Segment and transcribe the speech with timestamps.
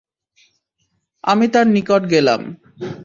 [1.23, 2.41] আমি তার নিকট গেলাম।